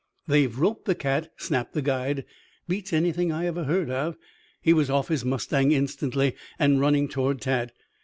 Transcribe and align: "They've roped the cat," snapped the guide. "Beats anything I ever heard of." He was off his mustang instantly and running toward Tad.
"They've 0.27 0.57
roped 0.57 0.85
the 0.85 0.95
cat," 0.95 1.31
snapped 1.37 1.73
the 1.73 1.81
guide. 1.83 2.25
"Beats 2.67 2.91
anything 2.91 3.31
I 3.31 3.45
ever 3.45 3.65
heard 3.65 3.91
of." 3.91 4.17
He 4.59 4.73
was 4.73 4.89
off 4.89 5.09
his 5.09 5.23
mustang 5.23 5.71
instantly 5.71 6.33
and 6.57 6.81
running 6.81 7.07
toward 7.07 7.39
Tad. 7.39 7.71